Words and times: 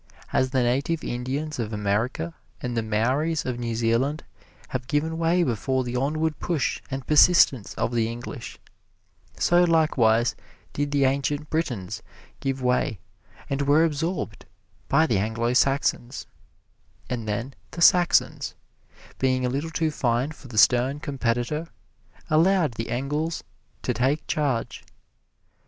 As 0.33 0.49
the 0.49 0.63
native 0.63 1.03
Indians 1.03 1.59
of 1.59 1.71
America 1.71 2.33
and 2.59 2.75
the 2.75 2.81
Maoris 2.81 3.45
of 3.45 3.59
New 3.59 3.75
Zealand 3.75 4.23
have 4.69 4.87
given 4.87 5.19
way 5.19 5.43
before 5.43 5.83
the 5.83 5.95
onward 5.95 6.39
push 6.39 6.81
and 6.89 7.05
persistence 7.05 7.75
of 7.75 7.93
the 7.93 8.09
English, 8.09 8.57
so 9.37 9.63
likewise 9.63 10.35
did 10.73 10.89
the 10.89 11.05
ancient 11.05 11.51
Britons 11.51 12.01
give 12.39 12.63
way 12.63 12.97
and 13.47 13.61
were 13.61 13.83
absorbed 13.85 14.47
by 14.89 15.05
the 15.05 15.19
Anglo 15.19 15.53
Saxons; 15.53 16.25
and 17.07 17.27
then 17.27 17.53
the 17.69 17.81
Saxons, 17.83 18.55
being 19.19 19.45
a 19.45 19.49
little 19.49 19.69
too 19.69 19.91
fine 19.91 20.31
for 20.31 20.47
the 20.47 20.57
stern 20.57 20.99
competitor, 20.99 21.67
allowed 22.27 22.73
the 22.73 22.89
Engles 22.89 23.43
to 23.83 23.93
take 23.93 24.25
charge. 24.25 24.83